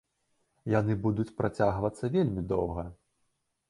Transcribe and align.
Яны 0.79 0.95
будуць 1.05 1.27
працягвацца 1.43 2.13
вельмі 2.19 2.49
доўга. 2.57 2.83